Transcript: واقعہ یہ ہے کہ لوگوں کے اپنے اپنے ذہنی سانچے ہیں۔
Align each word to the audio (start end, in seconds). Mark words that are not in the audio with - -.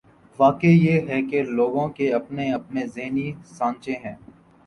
واقعہ 0.39 0.69
یہ 0.69 1.01
ہے 1.09 1.21
کہ 1.21 1.43
لوگوں 1.43 1.87
کے 1.89 2.11
اپنے 2.13 2.51
اپنے 2.53 2.85
ذہنی 2.87 3.31
سانچے 3.47 3.91
ہیں۔ 4.05 4.15